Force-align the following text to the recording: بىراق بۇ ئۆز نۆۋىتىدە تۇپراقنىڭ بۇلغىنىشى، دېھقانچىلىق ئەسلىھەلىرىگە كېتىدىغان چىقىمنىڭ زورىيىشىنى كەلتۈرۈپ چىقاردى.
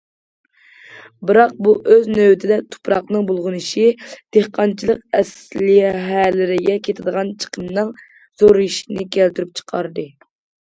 بىراق 1.29 1.51
بۇ 1.65 1.73
ئۆز 1.95 2.07
نۆۋىتىدە 2.13 2.57
تۇپراقنىڭ 2.75 3.27
بۇلغىنىشى، 3.31 3.83
دېھقانچىلىق 4.37 5.03
ئەسلىھەلىرىگە 5.19 6.79
كېتىدىغان 6.89 7.31
چىقىمنىڭ 7.45 7.93
زورىيىشىنى 8.43 9.09
كەلتۈرۈپ 9.19 9.55
چىقاردى. 9.61 10.09